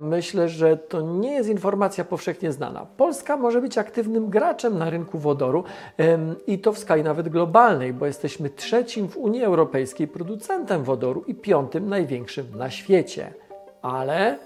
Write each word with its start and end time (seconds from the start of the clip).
Myślę, 0.00 0.48
że 0.48 0.76
to 0.76 1.00
nie 1.00 1.32
jest 1.32 1.48
informacja 1.48 2.04
powszechnie 2.04 2.52
znana. 2.52 2.86
Polska 2.96 3.36
może 3.36 3.60
być 3.60 3.78
aktywnym 3.78 4.30
graczem 4.30 4.78
na 4.78 4.90
rynku 4.90 5.18
wodoru 5.18 5.64
i 6.46 6.58
to 6.58 6.72
w 6.72 6.78
skali 6.78 7.02
nawet 7.02 7.28
globalnej, 7.28 7.92
bo 7.92 8.06
jesteśmy 8.06 8.50
trzecim 8.50 9.08
w 9.08 9.16
Unii 9.16 9.44
Europejskiej 9.44 10.08
producentem 10.08 10.84
wodoru 10.84 11.24
i 11.26 11.34
piątym 11.34 11.88
największym 11.88 12.46
na 12.56 12.70
świecie. 12.70 13.34
Ale 13.82 14.38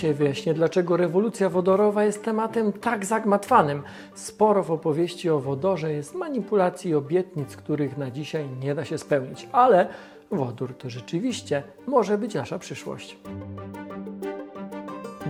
Dzisiaj 0.00 0.14
wyjaśnię, 0.14 0.54
dlaczego 0.54 0.96
rewolucja 0.96 1.48
wodorowa 1.48 2.04
jest 2.04 2.24
tematem 2.24 2.72
tak 2.72 3.04
zagmatwanym. 3.04 3.82
Sporo 4.14 4.62
w 4.62 4.70
opowieści 4.70 5.30
o 5.30 5.40
wodorze 5.40 5.92
jest 5.92 6.14
manipulacji 6.14 6.90
i 6.90 6.94
obietnic, 6.94 7.56
których 7.56 7.98
na 7.98 8.10
dzisiaj 8.10 8.48
nie 8.60 8.74
da 8.74 8.84
się 8.84 8.98
spełnić, 8.98 9.48
ale 9.52 9.88
wodór 10.30 10.74
to 10.74 10.90
rzeczywiście 10.90 11.62
może 11.86 12.18
być 12.18 12.34
nasza 12.34 12.58
przyszłość. 12.58 13.16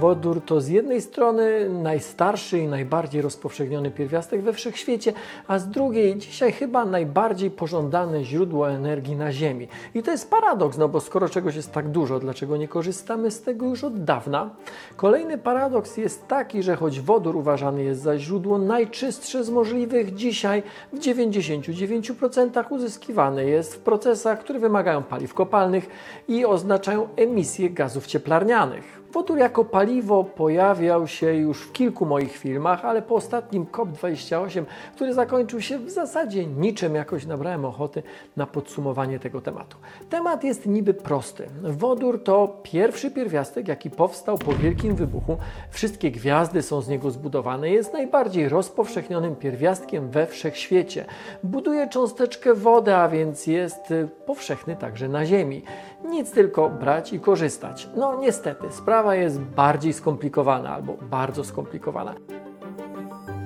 Wodór 0.00 0.40
to 0.46 0.60
z 0.60 0.68
jednej 0.68 1.02
strony 1.02 1.70
najstarszy 1.70 2.58
i 2.58 2.66
najbardziej 2.66 3.22
rozpowszechniony 3.22 3.90
pierwiastek 3.90 4.42
we 4.42 4.52
wszechświecie, 4.52 5.12
a 5.48 5.58
z 5.58 5.68
drugiej 5.68 6.16
dzisiaj 6.16 6.52
chyba 6.52 6.84
najbardziej 6.84 7.50
pożądane 7.50 8.24
źródło 8.24 8.70
energii 8.70 9.16
na 9.16 9.32
Ziemi. 9.32 9.68
I 9.94 10.02
to 10.02 10.10
jest 10.10 10.30
paradoks, 10.30 10.78
no 10.78 10.88
bo 10.88 11.00
skoro 11.00 11.28
czegoś 11.28 11.56
jest 11.56 11.72
tak 11.72 11.88
dużo, 11.88 12.18
dlaczego 12.18 12.56
nie 12.56 12.68
korzystamy 12.68 13.30
z 13.30 13.42
tego 13.42 13.66
już 13.66 13.84
od 13.84 14.04
dawna? 14.04 14.50
Kolejny 14.96 15.38
paradoks 15.38 15.96
jest 15.96 16.28
taki, 16.28 16.62
że 16.62 16.76
choć 16.76 17.00
wodór 17.00 17.36
uważany 17.36 17.82
jest 17.82 18.02
za 18.02 18.18
źródło 18.18 18.58
najczystsze 18.58 19.44
z 19.44 19.50
możliwych, 19.50 20.14
dzisiaj 20.14 20.62
w 20.92 20.98
99% 20.98 22.64
uzyskiwany 22.70 23.46
jest 23.46 23.74
w 23.74 23.78
procesach, 23.78 24.40
które 24.40 24.58
wymagają 24.58 25.02
paliw 25.02 25.34
kopalnych 25.34 25.88
i 26.28 26.44
oznaczają 26.44 27.08
emisję 27.16 27.70
gazów 27.70 28.06
cieplarnianych. 28.06 28.99
Wodór 29.12 29.38
jako 29.38 29.64
paliwo 29.64 30.24
pojawiał 30.24 31.06
się 31.06 31.34
już 31.34 31.62
w 31.62 31.72
kilku 31.72 32.06
moich 32.06 32.36
filmach, 32.36 32.84
ale 32.84 33.02
po 33.02 33.14
ostatnim 33.14 33.66
COP28, 33.66 34.64
który 34.94 35.14
zakończył 35.14 35.60
się 35.60 35.78
w 35.78 35.90
zasadzie 35.90 36.46
niczym, 36.46 36.94
jakoś 36.94 37.26
nabrałem 37.26 37.64
ochoty 37.64 38.02
na 38.36 38.46
podsumowanie 38.46 39.18
tego 39.18 39.40
tematu. 39.40 39.76
Temat 40.10 40.44
jest 40.44 40.66
niby 40.66 40.94
prosty. 40.94 41.46
Wodór 41.62 42.24
to 42.24 42.60
pierwszy 42.62 43.10
pierwiastek, 43.10 43.68
jaki 43.68 43.90
powstał 43.90 44.38
po 44.38 44.52
wielkim 44.52 44.94
wybuchu. 44.94 45.36
Wszystkie 45.70 46.10
gwiazdy 46.10 46.62
są 46.62 46.80
z 46.80 46.88
niego 46.88 47.10
zbudowane. 47.10 47.70
Jest 47.70 47.92
najbardziej 47.92 48.48
rozpowszechnionym 48.48 49.36
pierwiastkiem 49.36 50.10
we 50.10 50.26
wszechświecie. 50.26 51.04
Buduje 51.44 51.88
cząsteczkę 51.88 52.54
wody, 52.54 52.94
a 52.94 53.08
więc 53.08 53.46
jest 53.46 53.94
powszechny 54.26 54.76
także 54.76 55.08
na 55.08 55.26
Ziemi. 55.26 55.62
Nic 56.04 56.30
tylko 56.30 56.70
brać 56.70 57.12
i 57.12 57.20
korzystać. 57.20 57.88
No 57.96 58.18
niestety, 58.18 58.66
sprawa 58.70 59.14
jest 59.14 59.40
bardziej 59.40 59.92
skomplikowana 59.92 60.74
albo 60.74 60.96
bardzo 61.10 61.44
skomplikowana. 61.44 62.14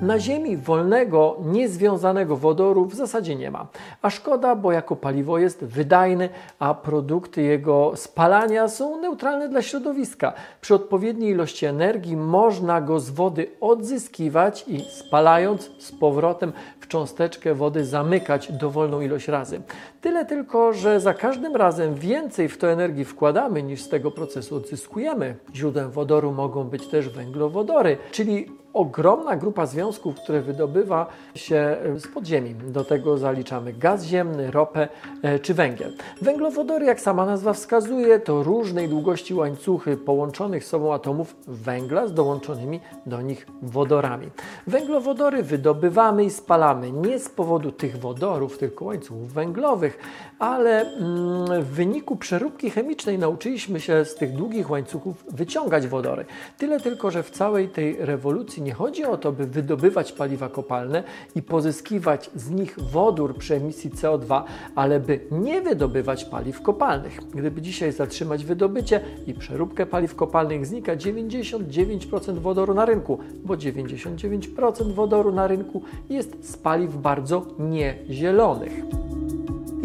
Na 0.02 0.18
Ziemi 0.18 0.56
wolnego, 0.56 1.36
niezwiązanego 1.44 2.36
wodoru 2.36 2.84
w 2.84 2.94
zasadzie 2.94 3.36
nie 3.36 3.50
ma. 3.50 3.66
A 4.02 4.10
szkoda, 4.10 4.56
bo 4.56 4.72
jako 4.72 4.96
paliwo 4.96 5.38
jest 5.38 5.64
wydajny, 5.64 6.28
a 6.58 6.74
produkty 6.74 7.42
jego 7.42 7.92
spalania 7.96 8.68
są 8.68 9.00
neutralne 9.00 9.48
dla 9.48 9.62
środowiska. 9.62 10.32
Przy 10.60 10.74
odpowiedniej 10.74 11.30
ilości 11.30 11.66
energii 11.66 12.16
można 12.16 12.80
go 12.80 13.00
z 13.00 13.10
wody 13.10 13.46
odzyskiwać 13.60 14.64
i 14.68 14.80
spalając 14.80 15.70
z 15.78 15.92
powrotem 15.92 16.52
w 16.80 16.88
cząsteczkę 16.88 17.54
wody 17.54 17.84
zamykać 17.84 18.52
dowolną 18.52 19.00
ilość 19.00 19.28
razy. 19.28 19.62
Tyle 20.00 20.24
tylko, 20.24 20.72
że 20.72 21.00
za 21.00 21.14
każdym 21.14 21.56
razem 21.56 21.94
więcej 21.94 22.48
w 22.48 22.58
to 22.58 22.70
energii 22.70 23.04
wkładamy 23.04 23.62
niż 23.62 23.82
z 23.82 23.88
tego 23.88 24.10
procesu 24.10 24.56
odzyskujemy. 24.56 25.36
Źródłem 25.54 25.90
wodoru 25.90 26.32
mogą 26.32 26.64
być 26.64 26.86
też 26.86 27.08
węglowodory, 27.08 27.96
czyli 28.12 28.48
ogromna 28.72 29.36
grupa 29.36 29.66
związków, 29.66 29.83
które 30.22 30.42
wydobywa 30.42 31.06
się 31.34 31.76
z 31.96 32.06
podziemi. 32.06 32.54
Do 32.54 32.84
tego 32.84 33.18
zaliczamy 33.18 33.72
gaz 33.72 34.04
ziemny, 34.04 34.50
ropę 34.50 34.88
e, 35.22 35.38
czy 35.38 35.54
węgiel. 35.54 35.92
Węglowodory, 36.22 36.86
jak 36.86 37.00
sama 37.00 37.26
nazwa 37.26 37.52
wskazuje, 37.52 38.20
to 38.20 38.42
różnej 38.42 38.88
długości 38.88 39.34
łańcuchy 39.34 39.96
połączonych 39.96 40.64
sobą 40.64 40.94
atomów 40.94 41.36
węgla 41.46 42.06
z 42.06 42.14
dołączonymi 42.14 42.80
do 43.06 43.22
nich 43.22 43.46
wodorami. 43.62 44.30
Węglowodory 44.66 45.42
wydobywamy 45.42 46.24
i 46.24 46.30
spalamy 46.30 46.92
nie 46.92 47.18
z 47.18 47.28
powodu 47.28 47.72
tych 47.72 47.98
wodorów, 47.98 48.58
tylko 48.58 48.84
łańcuchów 48.84 49.32
węglowych, 49.32 49.98
ale 50.38 50.80
mm, 50.80 51.62
w 51.62 51.66
wyniku 51.66 52.16
przeróbki 52.16 52.70
chemicznej 52.70 53.18
nauczyliśmy 53.18 53.80
się 53.80 54.04
z 54.04 54.14
tych 54.14 54.32
długich 54.32 54.70
łańcuchów 54.70 55.24
wyciągać 55.30 55.86
wodory. 55.86 56.24
Tyle 56.58 56.80
tylko, 56.80 57.10
że 57.10 57.22
w 57.22 57.30
całej 57.30 57.68
tej 57.68 57.96
rewolucji 57.96 58.62
nie 58.62 58.74
chodzi 58.74 59.04
o 59.04 59.16
to, 59.16 59.32
by 59.32 59.46
wydobywać 59.76 60.12
paliwa 60.12 60.48
kopalne 60.48 61.02
i 61.34 61.42
pozyskiwać 61.42 62.30
z 62.36 62.50
nich 62.50 62.80
wodór 62.80 63.36
przy 63.38 63.54
emisji 63.54 63.90
CO2, 63.90 64.42
ale 64.74 65.00
by 65.00 65.20
nie 65.30 65.62
wydobywać 65.62 66.24
paliw 66.24 66.62
kopalnych. 66.62 67.20
Gdyby 67.34 67.62
dzisiaj 67.62 67.92
zatrzymać 67.92 68.44
wydobycie 68.44 69.00
i 69.26 69.34
przeróbkę 69.34 69.86
paliw 69.86 70.14
kopalnych, 70.14 70.66
znika 70.66 70.96
99% 70.96 72.38
wodoru 72.38 72.74
na 72.74 72.84
rynku, 72.84 73.18
bo 73.44 73.54
99% 73.54 74.92
wodoru 74.92 75.32
na 75.32 75.46
rynku 75.46 75.82
jest 76.10 76.50
z 76.50 76.56
paliw 76.56 76.96
bardzo 76.96 77.46
niezielonych. 77.58 78.72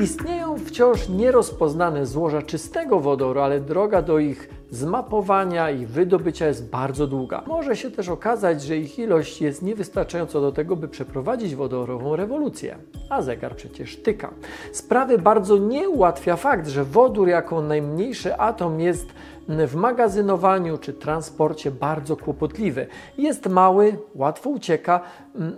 Istnieją 0.04 0.58
wciąż 0.58 1.10
nierozpoznane 1.10 2.06
złoża 2.06 2.42
czystego 2.42 3.00
wodoru, 3.00 3.40
ale 3.40 3.60
droga 3.60 4.02
do 4.02 4.20
ich 4.20 4.59
zmapowania 4.72 5.72
i 5.72 5.85
wydobycia 5.85 6.47
jest 6.47 6.69
bardzo 6.69 7.07
długa. 7.07 7.44
Może 7.47 7.75
się 7.75 7.91
też 7.91 8.09
okazać, 8.09 8.62
że 8.62 8.78
ich 8.78 9.00
ilość 9.00 9.41
jest 9.41 9.62
niewystarczająca 9.62 10.41
do 10.41 10.52
tego, 10.52 10.75
by 10.75 10.88
przeprowadzić 10.88 11.56
wodorową 11.56 12.16
rewolucję. 12.16 12.78
A 13.09 13.22
zegar 13.22 13.56
przecież 13.56 13.97
tyka. 13.97 14.34
Sprawy 14.72 15.18
bardzo 15.18 15.58
nie 15.58 15.90
ułatwia 15.90 16.35
fakt, 16.35 16.68
że 16.68 16.84
wodór 16.84 17.28
jako 17.28 17.62
najmniejszy 17.62 18.38
atom 18.38 18.79
jest 18.79 19.08
w 19.47 19.75
magazynowaniu 19.75 20.78
czy 20.78 20.94
transporcie 20.94 21.72
bardzo 21.72 22.18
kłopotliwy. 22.18 22.88
Jest 23.18 23.50
mały, 23.50 23.97
łatwo 24.16 24.50
ucieka, 24.50 25.02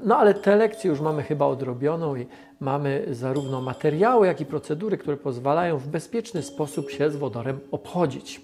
no 0.04 0.18
ale 0.18 0.34
tę 0.34 0.56
lekcję 0.56 0.90
już 0.90 1.02
mamy 1.02 1.24
chyba 1.24 1.46
odrobioną 1.46 2.16
i 2.16 2.28
mamy 2.60 3.06
zarówno 3.12 3.62
materiały, 3.62 4.28
jak 4.28 4.42
i 4.42 4.46
procedury, 4.46 4.98
które 4.98 5.18
pozwalają 5.18 5.78
w 5.78 5.88
bezpieczny 5.88 6.42
sposób 6.42 6.92
się 6.92 7.12
z 7.12 7.16
wodorem 7.16 7.60
obchodzić. 7.72 8.42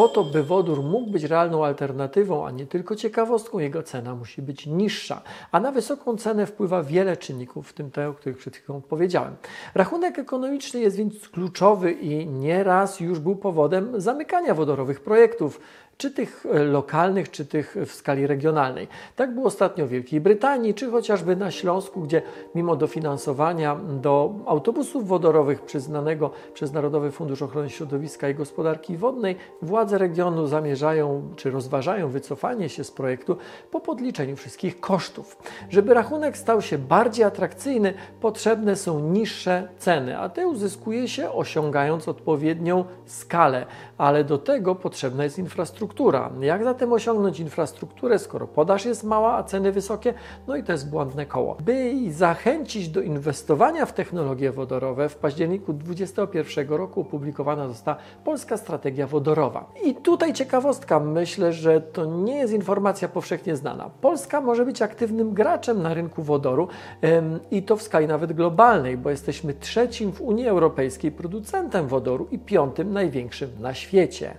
Po 0.00 0.08
to, 0.08 0.24
by 0.24 0.42
wodór 0.42 0.82
mógł 0.82 1.10
być 1.10 1.24
realną 1.24 1.64
alternatywą, 1.64 2.46
a 2.46 2.50
nie 2.50 2.66
tylko 2.66 2.96
ciekawostką, 2.96 3.58
jego 3.58 3.82
cena 3.82 4.14
musi 4.14 4.42
być 4.42 4.66
niższa. 4.66 5.22
A 5.52 5.60
na 5.60 5.72
wysoką 5.72 6.16
cenę 6.16 6.46
wpływa 6.46 6.82
wiele 6.82 7.16
czynników, 7.16 7.68
w 7.68 7.72
tym 7.72 7.90
te, 7.90 8.08
o 8.08 8.14
których 8.14 8.38
przed 8.38 8.56
chwilą 8.56 8.80
powiedziałem. 8.80 9.36
Rachunek 9.74 10.18
ekonomiczny 10.18 10.80
jest 10.80 10.96
więc 10.96 11.28
kluczowy 11.28 11.92
i 11.92 12.26
nieraz 12.26 13.00
już 13.00 13.18
był 13.18 13.36
powodem 13.36 14.00
zamykania 14.00 14.54
wodorowych 14.54 15.00
projektów 15.00 15.60
czy 16.00 16.10
tych 16.10 16.46
e, 16.46 16.64
lokalnych, 16.64 17.30
czy 17.30 17.46
tych 17.46 17.76
w 17.86 17.92
skali 17.92 18.26
regionalnej. 18.26 18.88
Tak 19.16 19.34
było 19.34 19.46
ostatnio 19.46 19.86
w 19.86 19.88
Wielkiej 19.88 20.20
Brytanii, 20.20 20.74
czy 20.74 20.90
chociażby 20.90 21.36
na 21.36 21.50
Śląsku, 21.50 22.00
gdzie 22.00 22.22
mimo 22.54 22.76
dofinansowania 22.76 23.76
do 23.76 24.34
autobusów 24.46 25.08
wodorowych 25.08 25.62
przyznanego 25.62 26.30
przez 26.54 26.72
Narodowy 26.72 27.10
Fundusz 27.10 27.42
Ochrony 27.42 27.70
Środowiska 27.70 28.28
i 28.28 28.34
Gospodarki 28.34 28.96
Wodnej, 28.96 29.36
władze 29.62 29.98
regionu 29.98 30.46
zamierzają, 30.46 31.22
czy 31.36 31.50
rozważają 31.50 32.08
wycofanie 32.08 32.68
się 32.68 32.84
z 32.84 32.90
projektu 32.90 33.36
po 33.70 33.80
podliczeniu 33.80 34.36
wszystkich 34.36 34.80
kosztów. 34.80 35.36
Żeby 35.70 35.94
rachunek 35.94 36.36
stał 36.36 36.62
się 36.62 36.78
bardziej 36.78 37.24
atrakcyjny, 37.24 37.94
potrzebne 38.20 38.76
są 38.76 39.00
niższe 39.00 39.68
ceny, 39.78 40.18
a 40.18 40.28
te 40.28 40.48
uzyskuje 40.48 41.08
się 41.08 41.30
osiągając 41.30 42.08
odpowiednią 42.08 42.84
skalę, 43.06 43.66
ale 43.98 44.24
do 44.24 44.38
tego 44.38 44.74
potrzebna 44.74 45.24
jest 45.24 45.38
infrastruktura 45.38 45.89
infrastruktura. 45.90 46.30
Jak 46.40 46.64
zatem 46.64 46.92
osiągnąć 46.92 47.40
infrastrukturę, 47.40 48.18
skoro 48.18 48.46
podaż 48.46 48.84
jest 48.84 49.04
mała, 49.04 49.36
a 49.36 49.42
ceny 49.42 49.72
wysokie? 49.72 50.14
No 50.46 50.56
i 50.56 50.62
to 50.62 50.72
jest 50.72 50.90
błędne 50.90 51.26
koło. 51.26 51.56
By 51.64 51.94
zachęcić 52.10 52.88
do 52.88 53.00
inwestowania 53.00 53.86
w 53.86 53.92
technologie 53.92 54.52
wodorowe, 54.52 55.08
w 55.08 55.16
październiku 55.16 55.72
2021 55.72 56.68
roku 56.68 57.00
opublikowana 57.00 57.68
została 57.68 57.96
Polska 58.24 58.56
Strategia 58.56 59.06
Wodorowa. 59.06 59.70
I 59.84 59.94
tutaj 59.94 60.32
ciekawostka, 60.32 61.00
myślę, 61.00 61.52
że 61.52 61.80
to 61.80 62.04
nie 62.04 62.38
jest 62.38 62.52
informacja 62.52 63.08
powszechnie 63.08 63.56
znana. 63.56 63.90
Polska 64.00 64.40
może 64.40 64.64
być 64.64 64.82
aktywnym 64.82 65.34
graczem 65.34 65.82
na 65.82 65.94
rynku 65.94 66.22
wodoru 66.22 66.68
ym, 67.04 67.40
i 67.50 67.62
to 67.62 67.76
w 67.76 67.82
skali 67.82 68.06
nawet 68.06 68.32
globalnej, 68.32 68.96
bo 68.96 69.10
jesteśmy 69.10 69.54
trzecim 69.54 70.12
w 70.12 70.20
Unii 70.20 70.48
Europejskiej 70.48 71.12
producentem 71.12 71.88
wodoru 71.88 72.28
i 72.30 72.38
piątym 72.38 72.92
największym 72.92 73.50
na 73.60 73.74
świecie. 73.74 74.34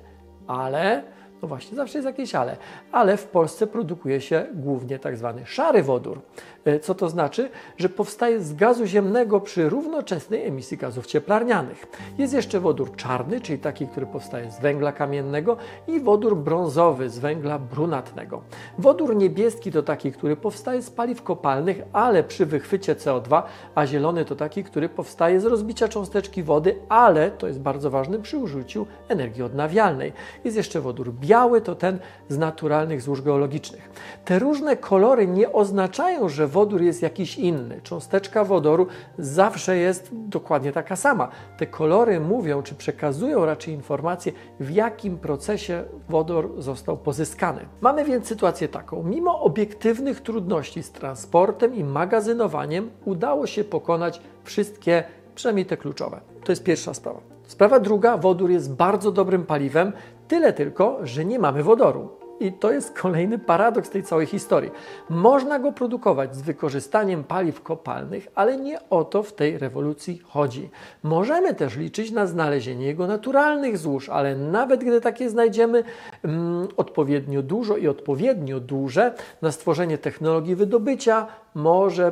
Ale 0.47 1.03
No 1.41 1.47
właśnie, 1.47 1.77
zawsze 1.77 1.97
jest 1.97 2.05
jakieś 2.05 2.35
ale. 2.35 2.57
Ale 2.91 3.17
w 3.17 3.25
Polsce 3.25 3.67
produkuje 3.67 4.21
się 4.21 4.45
głównie 4.53 4.99
tak 4.99 5.17
zwany 5.17 5.45
szary 5.45 5.83
wodór. 5.83 6.21
E, 6.65 6.79
Co 6.79 6.95
to 6.95 7.09
znaczy? 7.09 7.49
Że 7.77 7.89
powstaje 7.89 8.41
z 8.41 8.53
gazu 8.53 8.85
ziemnego 8.85 9.41
przy 9.41 9.69
równoczesnej 9.69 10.45
emisji 10.45 10.77
gazów 10.77 11.05
cieplarnianych. 11.05 11.87
Jest 12.17 12.33
jeszcze 12.33 12.59
wodór 12.59 12.95
czarny, 12.95 13.41
czyli 13.41 13.59
taki, 13.59 13.87
który 13.87 14.05
powstaje 14.05 14.51
z 14.51 14.59
węgla 14.59 14.91
kamiennego 14.91 15.57
i 15.87 15.99
wodór 15.99 16.37
brązowy 16.37 17.09
z 17.09 17.19
węgla 17.19 17.59
brunatnego. 17.59 18.41
Wodór 18.77 19.15
niebieski 19.15 19.71
to 19.71 19.83
taki, 19.83 20.11
który 20.11 20.35
powstaje 20.35 20.81
z 20.81 20.89
paliw 20.89 21.23
kopalnych, 21.23 21.81
ale 21.93 22.23
przy 22.23 22.45
wychwycie 22.45 22.95
CO2, 22.95 23.43
a 23.75 23.85
zielony 23.85 24.25
to 24.25 24.35
taki, 24.35 24.63
który 24.63 24.89
powstaje 24.89 25.39
z 25.39 25.45
rozbicia 25.45 25.87
cząsteczki 25.87 26.43
wody, 26.43 26.75
ale 26.89 27.31
to 27.31 27.47
jest 27.47 27.59
bardzo 27.59 27.89
ważne 27.89 28.19
przy 28.19 28.37
użyciu 28.37 28.87
energii 29.07 29.43
odnawialnej. 29.43 30.13
Jest 30.43 30.57
jeszcze 30.57 30.81
wodór 30.81 31.13
biały, 31.13 31.30
to 31.63 31.75
ten 31.75 31.99
z 32.29 32.37
naturalnych 32.37 33.01
złóż 33.01 33.21
geologicznych. 33.21 33.89
Te 34.25 34.39
różne 34.39 34.77
kolory 34.77 35.27
nie 35.27 35.51
oznaczają, 35.51 36.29
że 36.29 36.47
wodór 36.47 36.81
jest 36.81 37.01
jakiś 37.01 37.37
inny. 37.37 37.81
Cząsteczka 37.83 38.43
wodoru 38.43 38.87
zawsze 39.17 39.77
jest 39.77 40.09
dokładnie 40.11 40.71
taka 40.71 40.95
sama. 40.95 41.29
Te 41.57 41.67
kolory 41.67 42.19
mówią, 42.19 42.63
czy 42.63 42.75
przekazują 42.75 43.45
raczej 43.45 43.73
informacje, 43.73 44.31
w 44.59 44.71
jakim 44.71 45.17
procesie 45.17 45.83
wodór 46.09 46.55
został 46.57 46.97
pozyskany. 46.97 47.65
Mamy 47.81 48.05
więc 48.05 48.27
sytuację 48.27 48.67
taką. 48.67 49.03
Mimo 49.03 49.41
obiektywnych 49.41 50.21
trudności 50.21 50.83
z 50.83 50.91
transportem 50.91 51.75
i 51.75 51.83
magazynowaniem, 51.83 52.91
udało 53.05 53.47
się 53.47 53.63
pokonać 53.63 54.21
wszystkie, 54.43 55.03
przynajmniej 55.35 55.65
te 55.65 55.77
kluczowe. 55.77 56.21
To 56.43 56.51
jest 56.51 56.63
pierwsza 56.63 56.93
sprawa. 56.93 57.19
Sprawa 57.47 57.79
druga, 57.79 58.17
wodór 58.17 58.49
jest 58.49 58.73
bardzo 58.73 59.11
dobrym 59.11 59.45
paliwem, 59.45 59.93
tyle 60.31 60.53
tylko, 60.53 60.99
że 61.03 61.25
nie 61.25 61.39
mamy 61.39 61.63
wodoru. 61.63 62.09
I 62.39 62.53
to 62.53 62.71
jest 62.71 62.99
kolejny 62.99 63.39
paradoks 63.39 63.89
tej 63.89 64.03
całej 64.03 64.25
historii. 64.25 64.71
Można 65.09 65.59
go 65.59 65.71
produkować 65.71 66.35
z 66.35 66.41
wykorzystaniem 66.41 67.23
paliw 67.23 67.61
kopalnych, 67.61 68.27
ale 68.35 68.57
nie 68.57 68.89
o 68.89 69.03
to 69.03 69.23
w 69.23 69.33
tej 69.33 69.57
rewolucji 69.57 70.21
chodzi. 70.27 70.69
Możemy 71.03 71.53
też 71.55 71.77
liczyć 71.77 72.11
na 72.11 72.27
znalezienie 72.27 72.85
jego 72.85 73.07
naturalnych 73.07 73.77
złóż, 73.77 74.09
ale 74.09 74.35
nawet 74.35 74.79
gdy 74.83 75.01
takie 75.01 75.29
znajdziemy 75.29 75.83
mm, 76.23 76.67
odpowiednio 76.77 77.41
dużo 77.41 77.77
i 77.77 77.87
odpowiednio 77.87 78.59
duże 78.59 79.13
na 79.41 79.51
stworzenie 79.51 79.97
technologii 79.97 80.55
wydobycia, 80.55 81.27
może, 81.55 82.11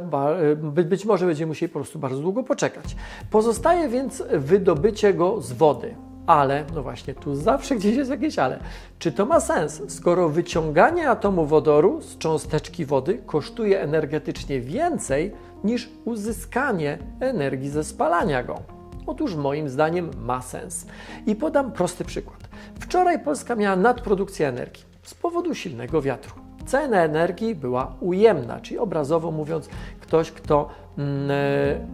by- 0.55 0.83
być 0.83 1.05
może 1.05 1.25
będziemy 1.25 1.47
musieli 1.47 1.73
po 1.73 1.79
prostu 1.79 1.99
bardzo 1.99 2.21
długo 2.21 2.43
poczekać. 2.43 2.95
Pozostaje 3.31 3.89
więc 3.89 4.23
wydobycie 4.31 5.13
go 5.13 5.41
z 5.41 5.51
wody. 5.51 6.08
Ale, 6.29 6.65
no 6.75 6.83
właśnie, 6.83 7.13
tu 7.13 7.35
zawsze 7.35 7.75
gdzieś 7.75 7.95
jest 7.95 8.11
jakieś 8.11 8.39
ale. 8.39 8.59
Czy 8.99 9.11
to 9.11 9.25
ma 9.25 9.39
sens, 9.39 9.81
skoro 9.87 10.29
wyciąganie 10.29 11.09
atomu 11.09 11.45
wodoru 11.45 12.01
z 12.01 12.17
cząsteczki 12.17 12.85
wody 12.85 13.21
kosztuje 13.25 13.81
energetycznie 13.81 14.61
więcej 14.61 15.33
niż 15.63 15.89
uzyskanie 16.05 16.97
energii 17.19 17.69
ze 17.69 17.83
spalania 17.83 18.43
go? 18.43 18.61
Otóż 19.05 19.35
moim 19.35 19.69
zdaniem 19.69 20.09
ma 20.21 20.41
sens. 20.41 20.85
I 21.25 21.35
podam 21.35 21.71
prosty 21.71 22.05
przykład. 22.05 22.39
Wczoraj 22.79 23.19
Polska 23.19 23.55
miała 23.55 23.75
nadprodukcję 23.75 24.47
energii 24.47 24.83
z 25.03 25.13
powodu 25.13 25.55
silnego 25.55 26.01
wiatru. 26.01 26.48
Cena 26.69 27.03
energii 27.03 27.55
była 27.55 27.95
ujemna, 27.99 28.59
czyli 28.59 28.79
obrazowo 28.79 29.31
mówiąc, 29.31 29.69
ktoś, 30.01 30.31
kto 30.31 30.69
mm, 30.97 31.31
e, 31.31 31.35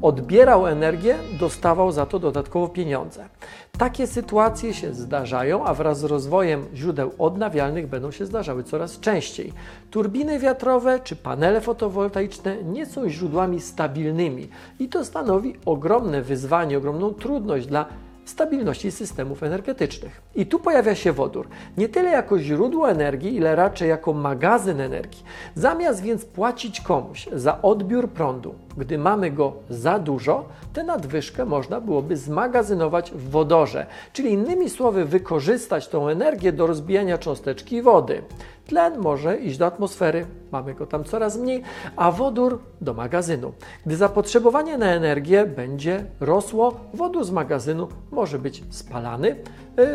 odbierał 0.02 0.68
energię, 0.68 1.16
dostawał 1.40 1.92
za 1.92 2.06
to 2.06 2.20
dodatkowo 2.20 2.68
pieniądze. 2.68 3.30
Takie 3.78 4.08
sytuacje 4.08 4.74
się 4.74 4.94
zdarzają, 4.94 5.66
a 5.66 5.74
wraz 5.74 6.00
z 6.00 6.04
rozwojem 6.04 6.66
źródeł 6.74 7.12
odnawialnych 7.18 7.88
będą 7.88 8.12
się 8.12 8.26
zdarzały 8.26 8.64
coraz 8.64 9.00
częściej. 9.00 9.54
Turbiny 9.92 10.40
wiatrowe 10.40 11.00
czy 11.00 11.16
panele 11.16 11.62
fotowoltaiczne 11.62 12.64
nie 12.64 12.86
są 12.86 13.10
źródłami 13.10 13.62
stabilnymi 13.62 14.50
i 14.80 14.90
to 14.90 15.06
stanowi 15.06 15.56
ogromne 15.66 16.22
wyzwanie, 16.22 16.78
ogromną 16.78 17.14
trudność 17.14 17.68
dla 17.68 17.86
stabilności 18.26 18.92
systemów 18.92 19.44
energetycznych. 19.44 20.22
I 20.36 20.46
tu 20.46 20.60
pojawia 20.60 20.96
się 20.96 21.12
wodór. 21.12 21.48
Nie 21.78 21.90
tyle 21.90 22.12
jako 22.12 22.40
źródło 22.40 22.90
energii, 22.90 23.36
ile 23.36 23.56
raczej 23.56 23.90
jako 23.90 24.14
magazyn 24.14 24.82
energii. 24.82 25.24
Zamiast 25.56 26.02
więc 26.02 26.26
płacić 26.26 26.82
komuś 26.82 27.28
za 27.34 27.62
odbiór 27.62 28.10
prądu, 28.10 28.56
gdy 28.78 28.98
mamy 28.98 29.32
go 29.32 29.54
za 29.70 30.00
dużo, 30.00 30.46
tę 30.74 30.84
nadwyżkę 30.84 31.46
można 31.46 31.82
byłoby 31.82 32.18
zmagazynować 32.18 33.12
w 33.12 33.30
wodorze, 33.30 33.86
czyli 34.14 34.32
innymi 34.32 34.70
słowy 34.70 35.06
wykorzystać 35.06 35.88
tą 35.88 36.08
energię 36.08 36.52
do 36.52 36.68
rozbijania 36.68 37.18
cząsteczki 37.18 37.82
wody. 37.82 38.22
Tlen 38.68 38.98
może 38.98 39.38
iść 39.38 39.58
do 39.58 39.66
atmosfery, 39.66 40.26
mamy 40.52 40.74
go 40.74 40.86
tam 40.86 41.04
coraz 41.04 41.38
mniej, 41.38 41.64
a 41.96 42.12
wodór 42.12 42.60
do 42.82 42.94
magazynu. 42.94 43.54
Gdy 43.86 43.96
zapotrzebowanie 43.96 44.78
na 44.78 44.86
energię 44.86 45.46
będzie 45.46 46.06
rosło, 46.20 46.76
wodór 46.94 47.26
z 47.26 47.32
magazynu 47.32 47.88
może 48.12 48.40
być 48.40 48.64
spalany, 48.70 49.36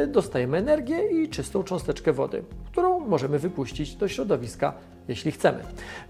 dostajemy 0.06 0.58
energię 0.58 1.22
i 1.22 1.28
czystą 1.28 1.62
cząsteczkę 1.62 2.12
wody, 2.12 2.42
którą 2.72 3.00
możemy 3.00 3.38
wypuścić 3.38 3.96
do 3.96 4.08
środowiska, 4.08 4.72
jeśli 5.08 5.32
chcemy. 5.32 5.58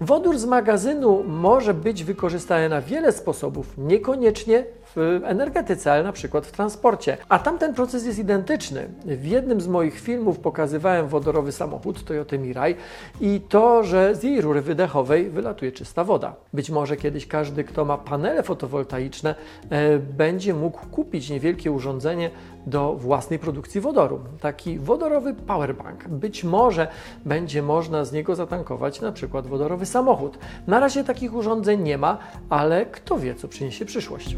Wodór 0.01 0.37
z 0.37 0.45
magazynu 0.45 1.23
może 1.23 1.73
być 1.73 2.03
wykorzystany 2.03 2.69
na 2.69 2.81
wiele 2.81 3.11
sposobów, 3.11 3.73
niekoniecznie 3.77 4.65
w 4.95 5.21
energetyce, 5.23 5.91
ale 5.91 6.03
na 6.03 6.11
przykład 6.11 6.47
w 6.47 6.51
transporcie. 6.51 7.17
A 7.29 7.39
tamten 7.39 7.73
proces 7.73 8.05
jest 8.05 8.19
identyczny. 8.19 8.89
W 9.05 9.25
jednym 9.25 9.61
z 9.61 9.67
moich 9.67 9.99
filmów 9.99 10.39
pokazywałem 10.39 11.07
wodorowy 11.07 11.51
samochód 11.51 12.03
Toyota 12.03 12.37
Mirai 12.37 12.75
i 13.21 13.41
to, 13.49 13.83
że 13.83 14.15
z 14.15 14.23
jej 14.23 14.41
rury 14.41 14.61
wydechowej 14.61 15.29
wylatuje 15.29 15.71
czysta 15.71 16.03
woda. 16.03 16.35
Być 16.53 16.69
może 16.69 16.97
kiedyś 16.97 17.27
każdy, 17.27 17.63
kto 17.63 17.85
ma 17.85 17.97
panele 17.97 18.43
fotowoltaiczne, 18.43 19.35
e, 19.69 19.99
będzie 19.99 20.53
mógł 20.53 20.85
kupić 20.91 21.29
niewielkie 21.29 21.71
urządzenie 21.71 22.29
do 22.65 22.93
własnej 22.93 23.39
produkcji 23.39 23.81
wodoru. 23.81 24.19
Taki 24.41 24.79
wodorowy 24.79 25.33
powerbank. 25.33 26.07
Być 26.07 26.43
może 26.43 26.87
będzie 27.25 27.61
można 27.61 28.05
z 28.05 28.11
niego 28.11 28.35
zatankować 28.35 29.01
na 29.01 29.11
przykład 29.11 29.47
wodorowy 29.47 29.85
samochód. 29.85 30.37
Na 30.67 30.79
razie 30.79 31.03
takich 31.03 31.33
urządzeń 31.33 31.81
nie 31.81 31.97
ma, 31.97 32.17
ale 32.49 32.85
kto 32.85 33.19
wie, 33.19 33.35
co 33.35 33.47
przyniesie 33.47 33.85
przyszłość. 33.85 34.35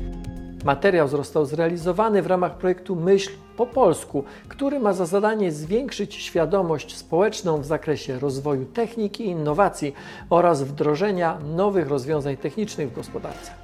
Materiał 0.63 1.07
został 1.07 1.45
zrealizowany 1.45 2.21
w 2.21 2.27
ramach 2.27 2.57
projektu 2.57 2.95
Myśl 2.95 3.31
po 3.57 3.65
polsku, 3.65 4.23
który 4.47 4.79
ma 4.79 4.93
za 4.93 5.05
zadanie 5.05 5.51
zwiększyć 5.51 6.15
świadomość 6.15 6.97
społeczną 6.97 7.61
w 7.61 7.65
zakresie 7.65 8.19
rozwoju 8.19 8.65
techniki 8.65 9.25
i 9.25 9.29
innowacji 9.29 9.93
oraz 10.29 10.63
wdrożenia 10.63 11.37
nowych 11.55 11.87
rozwiązań 11.87 12.37
technicznych 12.37 12.89
w 12.89 12.95
gospodarce. 12.95 13.62